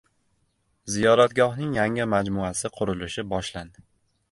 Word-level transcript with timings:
Ziyoratgohning 0.93 1.77
yangi 1.79 2.09
majmuasi 2.15 2.73
qurilishi 2.79 3.29
boshlandi 3.35 3.89